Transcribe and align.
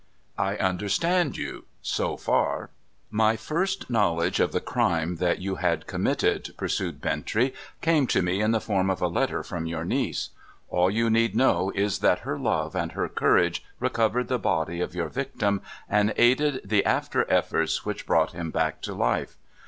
* 0.25 0.37
I 0.51 0.55
understand 0.55 1.37
you, 1.37 1.65
so 1.83 2.17
far.'' 2.17 2.71
My 3.23 3.35
first 3.35 3.87
knowledge 3.87 4.39
of 4.39 4.51
the 4.51 4.59
crime 4.59 5.17
that 5.17 5.37
you 5.37 5.57
had 5.57 5.85
committed,' 5.85 6.55
pur 6.57 6.67
sued 6.67 6.99
Bintrey,' 7.01 7.53
came 7.83 8.07
to 8.07 8.23
me 8.23 8.41
in 8.41 8.49
the 8.49 8.59
form 8.59 8.89
of 8.89 8.99
a 8.99 9.07
letter 9.07 9.43
from 9.43 9.67
your 9.67 9.85
niece. 9.85 10.31
All 10.69 10.89
you 10.89 11.11
need 11.11 11.35
know 11.35 11.71
is 11.75 11.99
that 11.99 12.21
her 12.21 12.39
love 12.39 12.75
and 12.75 12.93
her 12.93 13.09
courage 13.09 13.63
recovered 13.79 14.27
the 14.27 14.39
body 14.39 14.81
of 14.81 14.95
your 14.95 15.07
victim, 15.09 15.61
and 15.87 16.15
aided 16.17 16.61
the 16.67 16.83
after 16.83 17.31
efforts 17.31 17.85
which 17.85 18.07
brought 18.07 18.31
him 18.31 18.49
back 18.49 18.81
to 18.81 18.95
life. 18.95 19.37